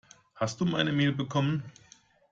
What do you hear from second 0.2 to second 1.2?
Hast du meine Mail